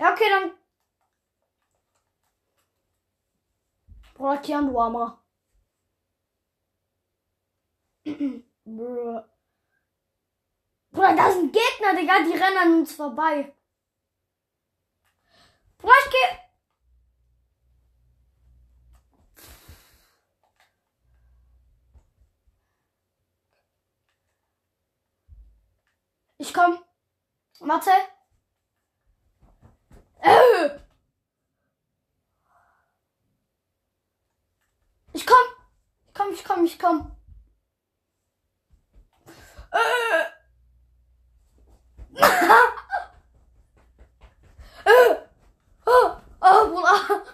Ja, 0.00 0.12
okay, 0.12 0.24
dann. 0.30 0.57
Bruder, 4.18 4.38
Kian, 4.38 4.66
du 4.66 4.78
Armer. 4.78 5.22
Bruder, 8.64 9.24
da 10.92 11.30
sind 11.32 11.52
Gegner, 11.52 11.94
Digga, 11.96 12.24
die 12.24 12.32
rennen 12.32 12.58
an 12.58 12.72
uns 12.80 12.94
vorbei. 12.94 13.54
Bruder, 15.78 15.94
ich. 16.10 16.38
Ich 26.38 26.54
komm. 26.54 26.78
Warte. 27.60 27.90
Äh. 30.20 30.78
Ich 35.12 35.26
komm. 35.26 35.36
Ich 36.38 36.44
komm, 36.44 36.64
ich 36.64 36.78
komm. 36.78 37.10
Äh. 39.72 40.22
Äh. 44.84 45.16
Oh, 45.84 46.16
oh, 46.40 46.68
Bruder. 46.68 47.24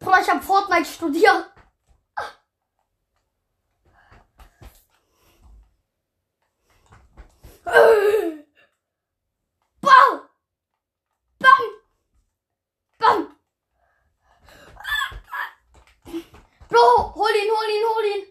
Bruder, 0.00 0.20
ich 0.20 0.28
hab 0.28 0.42
Fortnite 0.42 0.84
studiert. 0.86 1.52
Äh. 7.64 8.44
Bam! 9.80 10.28
Bam! 11.38 11.62
Bam! 12.98 13.36
Bro, 16.68 17.14
hol 17.14 17.36
ihn, 17.40 17.50
hol 17.50 17.70
ihn, 17.74 17.84
hol 17.88 18.04
ihn. 18.04 18.22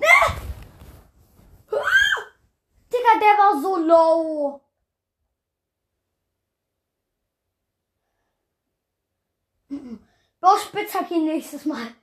Ne? 0.00 0.14
Digga, 2.92 3.12
der 3.20 3.34
war 3.38 3.60
so 3.62 3.76
low. 3.76 4.60
Bro, 10.40 10.58
spitzhack 10.58 11.05
ihn 11.16 11.24
nächstes 11.26 11.64
Mal. 11.64 11.94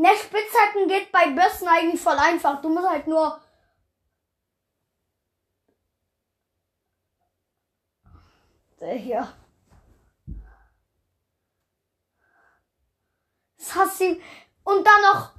Ne, 0.00 0.08
Spitzhacken 0.16 0.88
geht 0.88 1.12
bei 1.12 1.30
Bössen 1.30 1.68
eigentlich 1.68 2.00
voll 2.00 2.16
einfach. 2.18 2.62
Du 2.62 2.70
musst 2.70 2.88
halt 2.88 3.06
nur. 3.06 3.38
Der 8.80 8.94
hier. 8.94 9.30
Das 13.58 13.74
hast 13.74 14.00
du. 14.00 14.18
Und 14.64 14.86
dann 14.86 15.02
noch. 15.02 15.32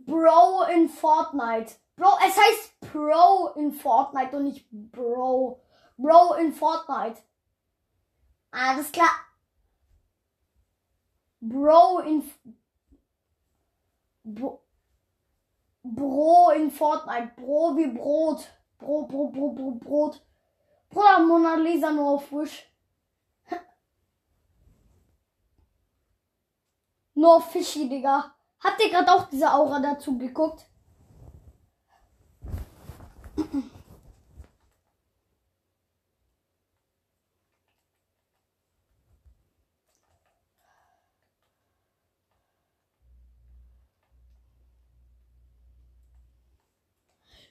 Bro 0.00 0.64
in 0.74 0.90
Fortnite. 0.90 1.76
Bro, 1.96 2.18
es 2.26 2.36
heißt 2.36 2.80
Pro 2.80 3.48
in 3.56 3.72
Fortnite 3.72 4.36
und 4.36 4.44
nicht 4.44 4.66
Bro. 4.70 5.62
Bro 5.96 6.34
in 6.34 6.52
Fortnite. 6.52 7.22
Alles 8.50 8.92
klar. 8.92 9.10
Bro 11.40 12.00
in. 12.00 12.30
Bro, 15.82 16.50
in 16.50 16.70
Fortnite. 16.70 17.32
Bro 17.36 17.76
wie 17.76 17.86
Brot. 17.86 18.46
Bro, 18.78 19.06
Bro, 19.06 19.28
Bro, 19.28 19.52
Bro, 19.52 19.70
Brot. 19.72 20.22
Bruder, 20.90 21.20
Mona 21.20 21.54
Lisa 21.54 21.92
nur 21.92 22.10
auf 22.10 22.30
Wisch. 22.32 22.70
nur 27.14 27.36
auf 27.36 27.50
Fischi, 27.50 27.88
Digga. 27.88 28.34
Habt 28.60 28.80
ihr 28.82 28.90
gerade 28.90 29.12
auch 29.12 29.28
diese 29.28 29.50
Aura 29.52 29.80
dazu 29.80 30.18
geguckt? 30.18 30.66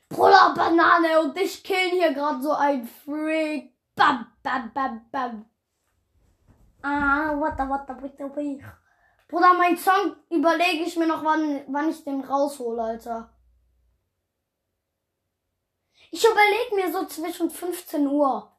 Bruder 0.09 0.53
Banane 0.55 1.19
und 1.21 1.37
ich 1.37 1.63
kill 1.63 1.91
hier 1.91 2.13
gerade 2.13 2.41
so 2.41 2.51
ein 2.53 2.87
Freak. 2.87 3.73
Bam, 3.95 4.25
bam, 4.41 4.71
bam, 4.73 5.01
bam. 5.11 5.45
Ah, 6.81 7.33
warte, 7.39 7.69
warte, 7.69 7.93
bitte, 7.95 8.29
bitte. 8.29 8.63
Bruder, 9.27 9.53
mein 9.55 9.77
Song 9.77 10.15
überlege 10.29 10.83
ich 10.85 10.95
mir 10.97 11.07
noch, 11.07 11.23
wann, 11.23 11.61
wann 11.67 11.89
ich 11.89 12.03
den 12.03 12.21
raushole, 12.21 12.81
Alter. 12.81 13.34
Ich 16.11 16.23
überlege 16.23 16.75
mir 16.75 16.91
so 16.91 17.05
zwischen 17.05 17.49
15 17.49 18.07
Uhr. 18.07 18.51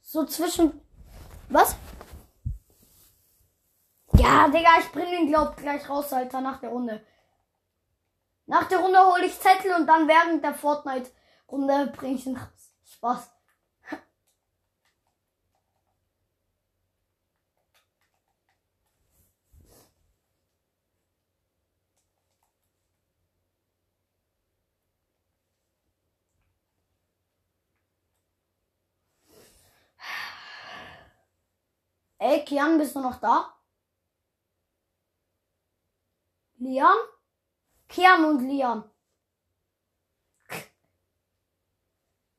So 0.00 0.24
zwischen. 0.24 0.80
Was? 1.48 1.76
Ja, 4.14 4.48
Digga, 4.48 4.78
ich 4.80 4.90
bring 4.92 5.10
den 5.10 5.28
glaub 5.28 5.56
gleich 5.56 5.88
raus, 5.88 6.12
Alter, 6.12 6.40
nach 6.40 6.60
der 6.60 6.70
Runde. 6.70 7.04
Nach 8.46 8.68
der 8.68 8.78
Runde 8.78 8.98
hole 8.98 9.26
ich 9.26 9.38
Zettel 9.38 9.72
und 9.72 9.86
dann 9.86 10.08
während 10.08 10.42
der 10.42 10.54
Fortnite-Runde 10.54 11.92
bring 11.96 12.16
ich 12.16 12.26
ihn 12.26 12.36
raus. 12.36 12.74
Spaß. 12.84 13.30
Ey, 32.20 32.44
Kian, 32.44 32.76
bist 32.76 32.94
du 32.94 33.00
noch 33.00 33.18
da? 33.18 33.54
Liam? 36.58 36.98
Kian 37.88 38.24
und 38.26 38.46
Liam. 38.46 38.84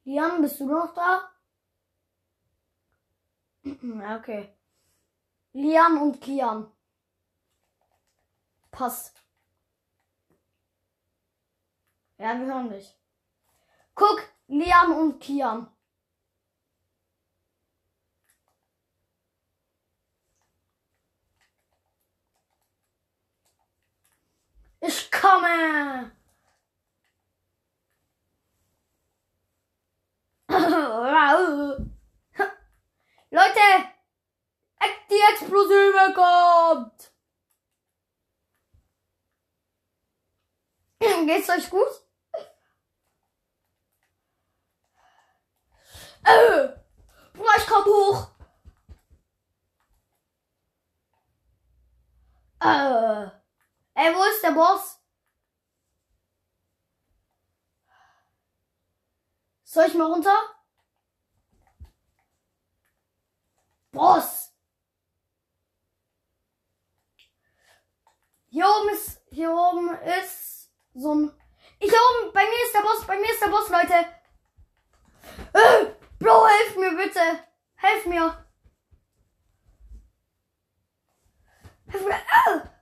Liam, 0.04 0.42
bist 0.42 0.60
du 0.60 0.68
noch 0.68 0.94
da? 0.94 1.32
Okay. 4.20 4.54
Liam 5.54 6.00
und 6.02 6.22
Kian. 6.22 6.72
Passt. 8.70 9.20
Ja, 12.20 12.40
wir 12.40 12.46
hören 12.46 12.70
dich. 12.70 12.96
Guck, 13.96 14.22
Liam 14.48 14.94
und 14.94 15.20
Kian. 15.20 15.71
Ich 24.82 25.12
komme! 25.12 26.12
Leute! 33.30 33.92
Die 35.10 35.20
Explosive 35.34 36.14
kommt! 36.16 37.12
Geht's 41.28 41.50
euch 41.50 41.70
gut? 41.70 41.88
Äh, 46.24 46.70
ich 47.58 47.68
komm 47.68 47.84
hoch! 47.86 48.32
Äh, 52.62 53.41
ey, 54.02 54.16
wo 54.16 54.24
ist 54.24 54.44
der 54.44 54.52
Boss? 54.52 55.00
Soll 59.64 59.86
ich 59.86 59.94
mal 59.94 60.12
runter? 60.12 60.36
Boss! 63.92 64.54
Hier 68.50 68.68
oben 68.68 68.90
ist, 68.90 69.22
hier 69.30 69.52
oben 69.52 69.96
ist 70.20 70.72
so 70.94 71.16
ein, 71.16 71.42
hier 71.80 71.94
oben, 71.94 72.34
bei 72.34 72.44
mir 72.44 72.66
ist 72.66 72.74
der 72.74 72.82
Boss, 72.82 73.08
bei 73.08 73.18
mir 73.18 73.32
ist 73.32 73.42
der 73.42 73.48
Boss, 73.48 73.70
Leute. 73.70 73.94
Äh, 75.54 75.96
Bro, 76.20 76.48
helf 76.48 76.76
mir 76.76 76.92
bitte. 76.98 77.20
Helf 77.76 78.06
mir. 78.06 78.46
Hilf 81.88 82.06
mir. 82.06 82.16
Äh. 82.16 82.81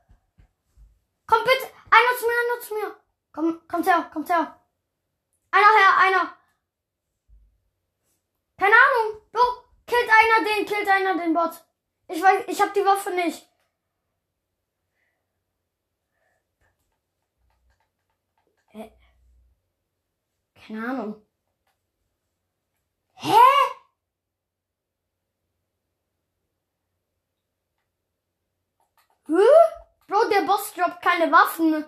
Komm 1.30 1.44
bitte. 1.44 1.72
Einer 1.92 2.18
zu 2.18 2.26
mir, 2.26 2.40
einer 2.42 2.62
zu 2.62 2.74
mir. 2.74 3.00
Komm, 3.32 3.68
kommt 3.68 3.86
her, 3.86 4.10
kommt 4.12 4.30
her. 4.30 4.60
Einer 5.52 5.74
her, 5.80 5.98
einer. 6.00 6.38
Keine 8.58 8.76
Ahnung. 8.76 9.22
Bro, 9.32 9.42
killt 9.86 10.10
einer 10.10 10.50
den, 10.50 10.66
killt 10.66 10.90
einer 10.90 11.18
den 11.18 11.34
Bot. 11.34 11.64
Ich 12.08 12.22
weiß, 12.22 12.46
ich 12.48 12.60
hab 12.60 12.74
die 12.74 12.84
Waffe 12.84 13.12
nicht. 13.12 13.48
Äh. 18.74 18.90
Keine 20.56 20.90
Ahnung. 20.90 21.28
Hä? 23.14 23.38
Hä? 29.28 29.69
Der 30.30 30.42
Boss 30.42 30.74
droppt 30.74 31.02
keine 31.02 31.32
Waffen. 31.32 31.86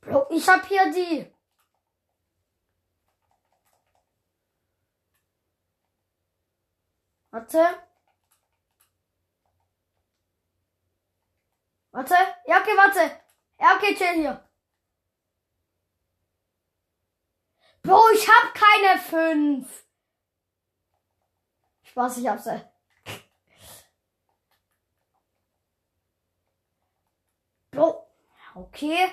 Bro, 0.00 0.26
ich 0.30 0.48
hab 0.48 0.66
hier 0.66 0.90
die. 0.92 1.32
Warte. 7.30 7.58
Warte. 11.92 12.14
Ja, 12.46 12.60
okay, 12.60 12.76
warte. 12.76 13.00
Ja, 13.58 13.76
okay, 13.76 13.94
chill 13.94 14.14
hier. 14.14 14.51
Bro, 17.82 18.00
ich 18.14 18.28
hab 18.28 18.54
keine 18.54 19.00
fünf. 19.00 19.84
Spaß, 21.82 22.18
ich 22.18 22.28
hab 22.28 22.38
sie. 22.40 22.62
Bro, 27.72 28.06
okay. 28.54 29.10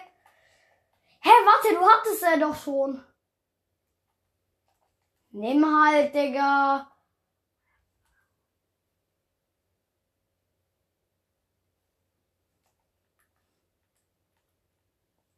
Hä, 1.22 1.30
warte, 1.46 1.74
du 1.74 1.86
hattest 1.86 2.22
ja 2.22 2.38
doch 2.38 2.56
schon. 2.56 3.04
Nimm 5.32 5.66
halt, 5.66 6.14
Digga. 6.14 6.92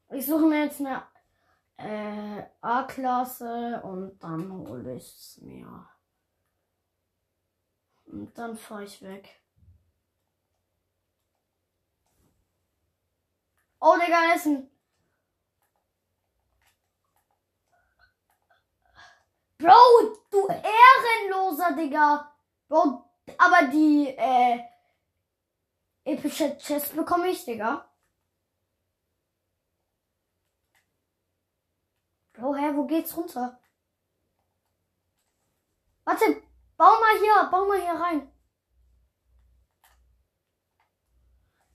Ich 0.10 0.26
suche 0.26 0.46
mir 0.46 0.66
jetzt 0.66 0.80
eine 0.82 1.11
äh, 1.84 2.46
A-Klasse 2.62 3.82
und 3.84 4.20
dann 4.20 4.52
hole 4.52 4.96
ich 4.96 5.04
es 5.04 5.40
mir. 5.42 5.88
Und 8.06 8.38
dann 8.38 8.56
fahre 8.56 8.84
ich 8.84 9.02
weg. 9.02 9.42
Oh, 13.80 13.96
Digga, 13.98 14.34
Essen. 14.36 14.70
Bro, 19.58 20.18
du 20.30 20.48
ehrenloser 20.48 21.76
Digga. 21.76 22.32
Bro, 22.68 23.04
aber 23.38 23.68
die 23.68 24.08
äh, 24.18 24.60
epische 26.04 26.58
Chest 26.58 26.96
bekomme 26.96 27.30
ich, 27.30 27.46
Digga. 27.46 27.91
Bro, 32.42 32.56
hä, 32.56 32.74
wo 32.76 32.88
geht's 32.88 33.14
runter? 33.18 33.60
Warte, 36.06 36.42
bau 36.78 37.00
mal 37.00 37.20
hier, 37.20 37.50
bau 37.52 37.68
mal 37.68 37.82
hier 37.82 37.94
rein. 37.94 38.32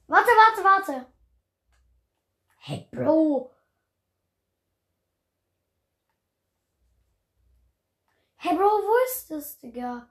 Warte, 0.09 0.31
warte, 0.31 0.64
warte. 0.64 1.07
Hey, 2.59 2.88
Bro. 2.90 3.53
Hey, 8.36 8.57
Bro, 8.57 8.66
wo 8.66 9.05
ist 9.07 9.30
das, 9.30 9.59
Digga? 9.59 10.11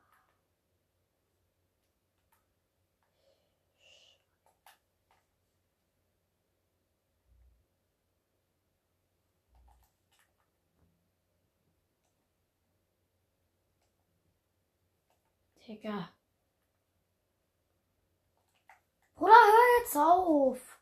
Digga. 15.68 16.10
Bruder, 19.16 19.34
hör 19.34 19.80
jetzt 19.80 19.98
auf. 19.98 20.80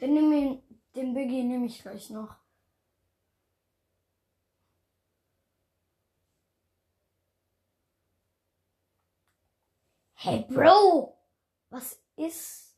Den, 0.00 0.14
nehm 0.14 0.62
den 0.94 1.14
Biggie 1.14 1.42
nehme 1.44 1.66
ich 1.66 1.82
gleich 1.82 2.10
noch. 2.10 2.36
Hey 10.14 10.44
Bro, 10.48 11.16
was 11.70 12.00
ist? 12.16 12.71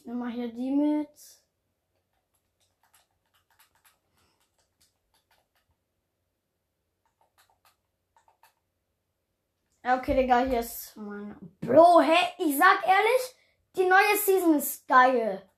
Ich 0.00 0.06
nehme 0.06 0.18
mal 0.20 0.30
hier 0.30 0.50
die 0.50 0.70
mit. 0.70 1.08
Okay, 9.82 10.14
Digga, 10.14 10.40
hier 10.40 10.60
ist 10.60 10.96
mein. 10.96 11.36
Bro, 11.60 12.00
hä? 12.00 12.16
Ich 12.38 12.56
sag 12.56 12.82
ehrlich, 12.86 13.36
die 13.76 13.84
neue 13.86 14.16
Season 14.16 14.54
ist 14.54 14.88
geil. 14.88 15.48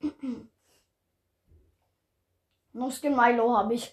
No 2.72 2.90
Skin 2.90 3.16
Milo 3.16 3.56
habe 3.56 3.74
ich. 3.74 3.92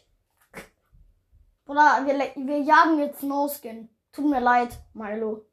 Bruder, 1.65 2.05
wir, 2.05 2.19
wir 2.35 2.59
jagen 2.59 2.99
jetzt 2.99 3.23
No 3.23 3.47
Skin. 3.47 3.89
Tut 4.11 4.25
mir 4.25 4.41
leid, 4.41 4.77
Milo. 4.93 5.47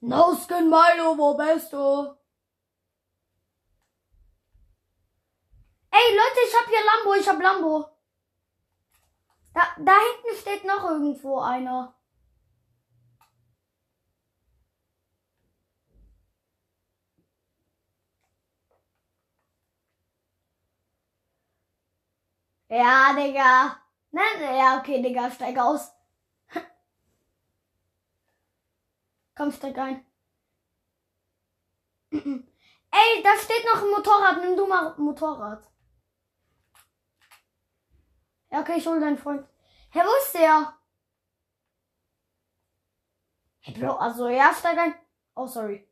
No 0.00 0.34
Skin 0.34 0.68
Milo, 0.70 1.16
wo 1.18 1.34
bist 1.36 1.72
du? 1.72 2.16
Ey, 5.90 6.16
Leute, 6.16 6.40
ich 6.46 6.54
hab 6.54 6.66
hier 6.68 6.84
Lambo, 6.84 7.14
ich 7.14 7.28
hab 7.28 7.40
Lambo. 7.42 7.88
Da, 9.52 9.62
da 9.78 9.92
hinten 9.98 10.40
steht 10.40 10.64
noch 10.64 10.84
irgendwo 10.84 11.40
einer. 11.40 11.94
Ja, 22.70 23.12
Digga. 23.14 23.76
Nein, 24.10 24.40
ja, 24.56 24.78
okay, 24.78 25.02
Digga, 25.02 25.30
steig 25.30 25.58
aus. 25.58 25.90
Steig 29.52 29.78
ein. 29.78 30.04
Ey, 32.10 33.22
da 33.22 33.36
steht 33.38 33.64
noch 33.64 33.82
ein 33.82 33.90
Motorrad. 33.90 34.40
Nimm 34.40 34.56
du 34.56 34.66
mal 34.66 34.96
Motorrad. 34.98 35.70
Ja, 38.50 38.60
okay, 38.60 38.78
ich 38.78 38.86
hol 38.86 38.98
deinen 39.00 39.18
Freund. 39.18 39.46
Hä, 39.92 40.00
wo 40.04 40.16
ist 40.22 40.34
der? 40.34 40.78
Hey, 43.60 43.74
Bro, 43.74 43.96
also, 43.96 44.28
ja, 44.28 44.52
steig 44.54 44.78
ein. 44.78 44.94
Oh, 45.34 45.46
sorry. 45.46 45.86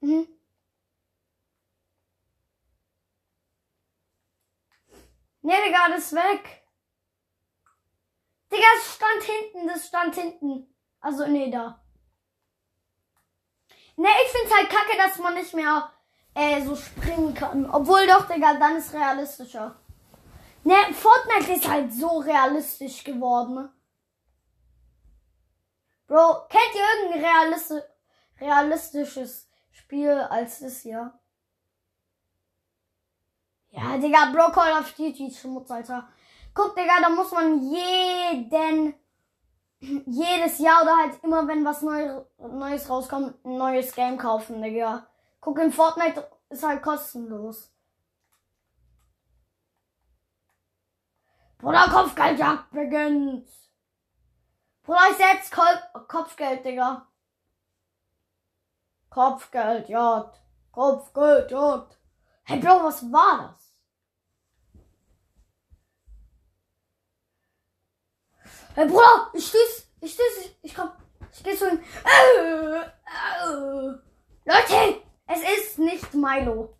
Mhm. 0.00 0.26
Nee, 5.42 5.56
Digga, 5.66 5.88
das 5.88 6.06
ist 6.06 6.12
weg. 6.14 6.61
Digga, 8.52 8.66
es 8.76 8.94
stand 8.94 9.22
hinten, 9.22 9.66
das 9.66 9.86
stand 9.86 10.14
hinten. 10.14 10.74
Also, 11.00 11.26
nee, 11.26 11.50
da. 11.50 11.82
Ne, 13.96 14.08
ich 14.24 14.30
find's 14.30 14.54
halt 14.54 14.68
kacke, 14.68 14.96
dass 14.96 15.18
man 15.18 15.34
nicht 15.34 15.54
mehr 15.54 15.90
äh, 16.34 16.62
so 16.62 16.76
springen 16.76 17.34
kann. 17.34 17.68
Obwohl 17.70 18.06
doch, 18.06 18.26
Digga, 18.28 18.54
dann 18.54 18.76
ist 18.76 18.92
realistischer. 18.92 19.76
Ne, 20.64 20.74
Fortnite 20.92 21.52
ist 21.52 21.68
halt 21.68 21.92
so 21.92 22.18
realistisch 22.18 23.02
geworden. 23.04 23.68
Bro, 26.06 26.46
kennt 26.48 26.74
ihr 26.74 27.00
irgendein 27.00 27.24
realisti 27.24 27.80
realistisches 28.38 29.48
Spiel 29.70 30.10
als 30.10 30.60
das 30.60 30.80
hier? 30.80 31.18
Ja, 33.70 33.96
Digga, 33.96 34.30
Bro, 34.32 34.52
Call 34.52 34.78
of 34.78 34.92
Duty 34.92 35.30
Schmutz, 35.30 35.70
Alter. 35.70 36.08
Guck, 36.54 36.76
Digga, 36.76 37.00
da 37.00 37.08
muss 37.08 37.30
man 37.32 37.62
jeden, 37.62 38.94
jedes 39.80 40.58
Jahr 40.58 40.82
oder 40.82 40.96
halt 40.96 41.22
immer, 41.24 41.48
wenn 41.48 41.64
was 41.64 41.82
Neu 41.82 42.24
Neues 42.38 42.88
rauskommt, 42.88 43.44
ein 43.44 43.56
neues 43.56 43.94
Game 43.94 44.18
kaufen, 44.18 44.62
Digga. 44.62 45.06
Guck, 45.40 45.58
in 45.58 45.72
Fortnite 45.72 46.28
ist 46.50 46.62
halt 46.62 46.82
kostenlos. 46.82 47.72
Bruder, 51.58 51.88
Kopfgeldjagd 51.88 52.70
beginnt. 52.72 53.48
Bruder, 54.82 55.10
ich 55.10 55.16
setz 55.16 55.50
Kol 55.50 56.04
Kopfgeld, 56.08 56.64
Digga. 56.64 57.06
Kopfgeldjagd. 59.10 60.42
Kopfgeldjagd. 60.72 61.98
Hey, 62.44 62.58
Bro, 62.58 62.82
was 62.82 63.12
war 63.12 63.52
das? 63.52 63.61
Hey, 68.74 68.86
Bruder, 68.86 69.30
ich 69.34 69.46
steh's, 69.46 69.86
ich 70.00 70.12
steh's, 70.12 70.50
ich 70.62 70.74
komm, 70.74 70.90
ich 71.30 71.42
geh 71.42 71.56
zu 71.56 71.68
ihm. 71.68 71.78
Äh, 72.04 72.80
äh. 72.80 73.98
Leute, 74.44 75.02
es 75.26 75.58
ist 75.58 75.78
nicht 75.78 76.14
Milo. 76.14 76.76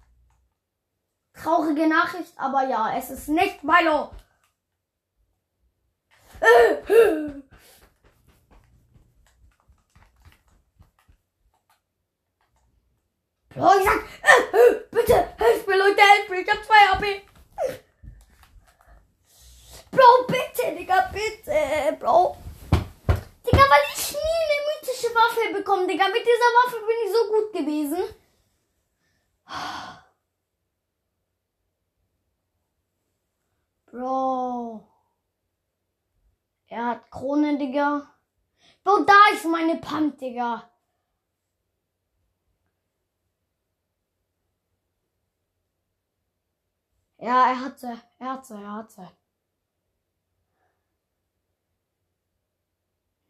Traurige 1.34 1.86
Nachricht, 1.86 2.32
aber 2.36 2.66
ja, 2.66 2.96
es 2.96 3.10
ist 3.10 3.28
nicht 3.28 3.62
Milo. 3.62 4.10
Äh. 6.40 7.42
Bro, 13.50 13.70
ich 13.78 13.84
sag, 13.84 14.90
bitte, 14.90 15.14
helft 15.36 15.66
mir, 15.66 15.76
Leute, 15.76 16.00
helft 16.00 16.30
mir, 16.30 16.40
ich 16.40 16.50
hab 16.50 16.64
zwei 16.64 16.74
HP. 16.74 17.31
Bro, 19.92 20.26
bitte, 20.26 20.74
Digga, 20.74 21.10
bitte, 21.12 21.96
Bro. 22.00 22.36
Digga, 23.44 23.64
weil 23.72 23.84
ich 23.94 24.12
nie 24.12 24.38
eine 24.44 24.58
mythische 24.70 25.14
Waffe 25.14 25.52
bekomme, 25.52 25.86
Digga. 25.86 26.08
Mit 26.08 26.22
dieser 26.22 26.50
Waffe 26.58 26.78
bin 26.80 26.96
ich 27.04 27.12
so 27.12 27.22
gut 27.30 27.52
gewesen. 27.52 28.02
Bro. 33.86 34.88
Er 36.68 36.86
hat 36.86 37.10
Krone, 37.10 37.58
Digga. 37.58 38.10
Bro, 38.82 39.04
da 39.04 39.34
ist 39.34 39.44
meine 39.44 39.76
Pump, 39.76 40.16
Digga. 40.18 40.70
Ja, 47.18 47.50
er 47.50 47.60
hatte, 47.60 48.00
er 48.18 48.32
hatte, 48.32 48.54
er 48.54 48.72
hatte. 48.72 49.21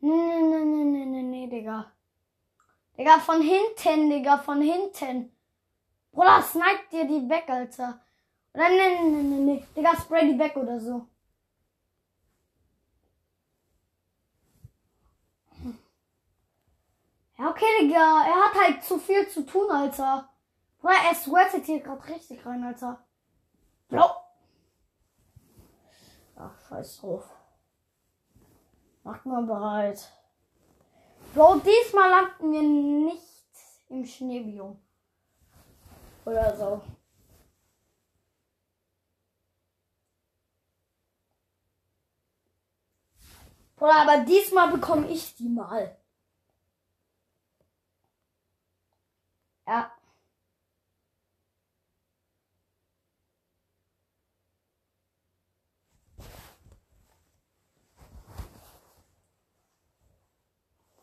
Nee, 0.03 0.43
nee, 0.43 0.65
nee, 0.65 0.85
nee, 0.85 1.05
nee, 1.07 1.23
nee, 1.23 1.47
Digga. 1.47 1.93
Digga, 2.99 3.21
von 3.21 3.41
hinten, 3.41 4.11
Digga, 4.11 4.37
von 4.39 4.61
hinten. 4.61 5.31
Bruder, 6.11 6.43
snipe 6.43 6.89
dir 6.91 7.07
die 7.07 7.29
weg, 7.29 7.49
Alter. 7.49 8.01
Oder 8.53 8.69
nee, 8.69 9.01
nee, 9.01 9.11
nee, 9.11 9.23
nee, 9.23 9.41
nee. 9.45 9.67
Digga, 9.77 9.95
spray 9.97 10.33
die 10.33 10.39
weg 10.39 10.57
oder 10.57 10.81
so. 10.81 11.07
Ja, 17.39 17.51
okay, 17.51 17.65
Digga. 17.81 18.25
Er 18.27 18.45
hat 18.45 18.55
halt 18.55 18.85
zu 18.85 18.99
viel 18.99 19.29
zu 19.29 19.47
tun, 19.47 19.71
Alter. 19.71 20.29
Bruder, 20.81 20.97
er 21.09 21.15
sweatet 21.15 21.65
hier 21.65 21.81
gerade 21.81 22.09
richtig 22.09 22.45
rein, 22.45 22.65
Alter. 22.65 23.05
Blau. 23.89 24.17
Ach, 26.35 26.59
scheiß 26.69 26.99
drauf. 26.99 27.42
Macht 29.05 29.27
mal 29.27 29.43
bereit. 29.43 30.13
Bro, 31.35 31.61
diesmal 31.61 32.11
landen 32.11 32.53
wir 32.53 32.63
nicht 32.63 33.23
im 33.89 34.05
Schneebiom. 34.05 34.81
Oder 36.25 36.57
so. 36.57 36.83
Bruder, 43.77 43.97
aber 43.97 44.19
diesmal 44.25 44.71
bekomme 44.71 45.09
ich 45.09 45.35
die 45.35 45.49
mal. 45.49 45.97
Ja. 49.67 49.91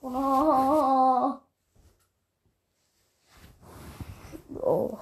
Oh. 0.01 1.39
Oh. 4.61 4.97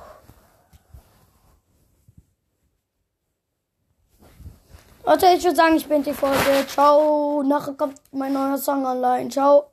Leute, 5.06 5.28
ich 5.28 5.44
würde 5.44 5.56
sagen, 5.56 5.76
ich 5.76 5.88
bin 5.88 6.04
die 6.04 6.14
Folge. 6.14 6.66
Ciao. 6.68 7.44
Nachher 7.44 7.74
kommt 7.74 8.02
mein 8.12 8.34
neuer 8.34 8.58
Song 8.58 8.86
online. 8.86 9.30
Ciao. 9.30 9.72